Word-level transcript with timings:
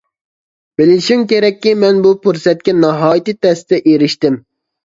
بىلىشىڭ 0.81 1.25
كېرەككى، 1.33 1.75
مەن 1.83 2.01
بۇ 2.07 2.15
پۇرسەتكە 2.25 2.75
ناھايىتى 2.81 3.39
تەستە 3.47 3.83
ئېرىشتىم. 3.85 4.43